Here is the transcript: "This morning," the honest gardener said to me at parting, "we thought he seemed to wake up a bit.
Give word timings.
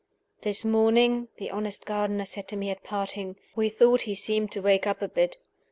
"This 0.41 0.65
morning," 0.65 1.27
the 1.37 1.51
honest 1.51 1.85
gardener 1.85 2.25
said 2.25 2.47
to 2.47 2.55
me 2.55 2.71
at 2.71 2.83
parting, 2.83 3.35
"we 3.55 3.69
thought 3.69 4.01
he 4.09 4.15
seemed 4.15 4.51
to 4.53 4.59
wake 4.59 4.87
up 4.87 4.99
a 5.03 5.07
bit. 5.07 5.37